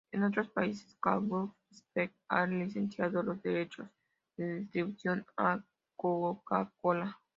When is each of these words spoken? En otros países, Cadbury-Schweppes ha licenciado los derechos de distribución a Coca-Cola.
En 0.11 0.23
otros 0.23 0.49
países, 0.49 0.97
Cadbury-Schweppes 0.99 2.11
ha 2.29 2.47
licenciado 2.47 3.21
los 3.21 3.39
derechos 3.43 3.87
de 4.35 4.61
distribución 4.61 5.27
a 5.37 5.63
Coca-Cola. 5.95 7.21